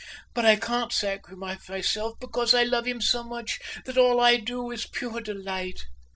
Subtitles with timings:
[0.33, 4.71] But I can't sacrifice myself, because I love him so much that all I do
[4.71, 5.85] is pure delight."